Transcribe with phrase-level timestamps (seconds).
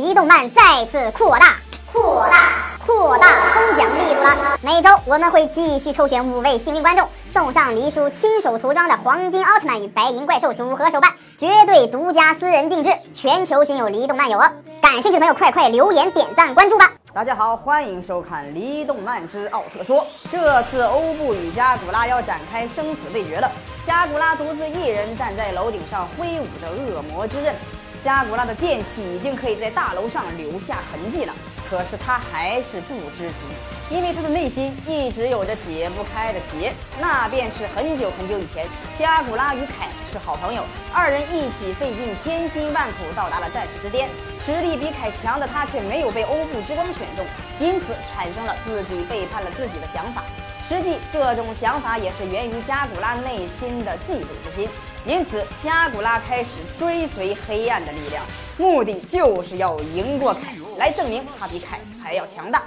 [0.00, 1.56] 离动漫再次扩大、
[1.92, 2.52] 扩大、
[2.86, 4.58] 扩大抽奖力度了。
[4.62, 14.50] 每周我们会继续抽选五位幸运观众，送上黎叔亲手涂装的黄金奥特曼与白银怪兽组合手办，绝对独家私人定制，全球仅有离动漫有哦。
[14.80, 16.90] 感兴趣的朋友，快快留言、点赞、关注吧！
[17.12, 20.00] 大家好，欢迎收看《离动漫之奥特说》。
[20.32, 23.50] 这次欧布与加古拉要展开生死对决了。
[23.86, 27.54] 加古拉独自一人站在楼顶上，挥舞着恶魔之刃。
[28.02, 31.34] 加古拉的剑气已经可以在大楼上留下痕迹了，
[31.68, 38.66] 可是他还是不知足，因为他的内心一直有着解不开的结，那便是很久很久以前，
[38.98, 40.62] 加古拉与凯是好朋友，
[40.94, 44.08] 二人一起费尽千辛万苦到达了战士之巅，
[44.44, 47.26] 实力比凯强的他却没有被欧布之光选中，
[47.60, 50.22] 因此产生了自己背叛了自己的想法。
[50.70, 54.68] 实际这种想法也是源于加古拉内心的嫉妒之心。
[55.04, 58.24] 因此，加古拉开始追随黑暗的力量，
[58.56, 62.62] 目的就是要赢过凯，来证明他比凯还要强大。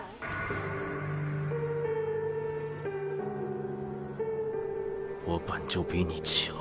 [5.25, 6.53] 我本就比你强，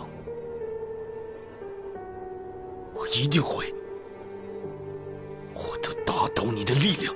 [2.94, 3.74] 我一定会
[5.52, 7.12] 获得打倒你的力量。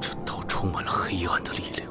[0.00, 1.88] 这刀充满了黑暗的力量，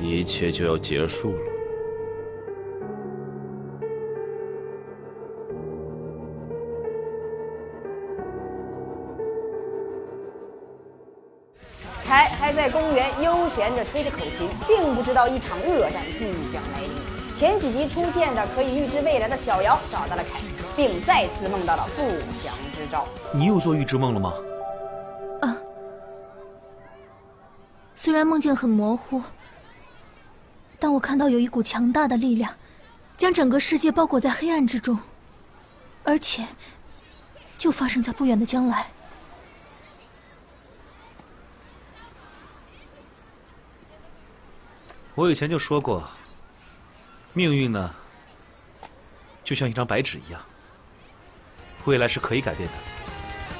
[0.00, 1.38] 一切就要结束了。
[12.04, 16.90] 凯还在公园悠闲着吹着口琴，并不知道一场恶战即将来临。
[17.34, 20.40] 前几集出现的可以预知未来的小瑶找到了凯，
[20.76, 22.02] 并再次梦到了不
[22.34, 23.06] 祥之兆。
[23.32, 24.32] 你又做预知梦了吗？
[25.42, 25.56] 啊，
[27.94, 29.22] 虽然梦境很模糊，
[30.78, 32.54] 但我看到有一股强大的力量，
[33.16, 34.98] 将整个世界包裹在黑暗之中，
[36.04, 36.46] 而且
[37.58, 38.88] 就发生在不远的将来。
[45.14, 46.02] 我以前就说过，
[47.34, 47.94] 命运呢，
[49.44, 50.40] 就像一张白纸一样，
[51.84, 52.74] 未来是可以改变的。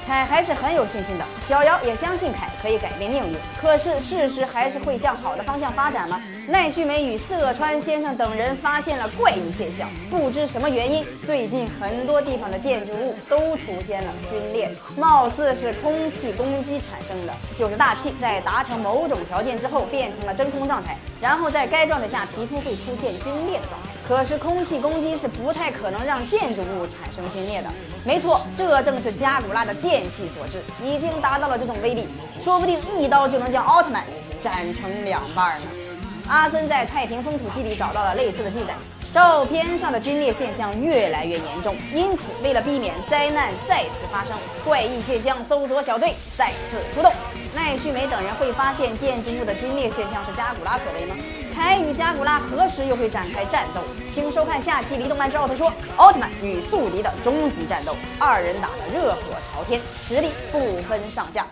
[0.05, 3.37] 凯还是很有信心的，小姚也相信凯可以改变命运。
[3.61, 6.21] 可是事实还是会向好的方向发展吗？
[6.45, 23.89] 奈绪美与色川先生等人发现了怪异现象，不知什么原因，最近很多地方的建筑物都出现了龟裂，貌似是空气攻击产生的，就是大气在达成某种条件之后变成了真空状态，然后在该状态下皮肤会出现龟裂的状态。
[24.05, 27.69] 可是空气攻击是不太可能让建筑物产生龟裂的。
[28.03, 32.05] 没错，这正是加古拉的剑气所致，已经达到了这种威力，
[32.41, 34.03] 说不定一刀就能将奥特曼
[34.41, 35.67] 斩成两半呢。
[36.27, 38.73] 阿森在太平风土记里找到了类似的记载，
[39.11, 47.11] 照片上的龟裂现象越来越严重，因此为了避免灾难再次发生，怪异现象搜索小队再次出动。
[47.55, 51.15] 奈绪美等人会发现建筑物的龟裂现象是加古拉所为吗？
[51.53, 53.81] 凯与加古拉何时又会展开战斗？
[54.11, 59.21] 请收看下期《离动漫之奥特说》，奥特曼与宿敌的终极战斗，二人打得热火
[59.53, 61.45] 朝天，实力不分上下。